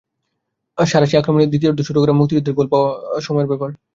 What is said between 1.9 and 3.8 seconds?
করা মুক্তিযোদ্ধার গোল পাওয়া ছিল সময়ের ব্যাপার।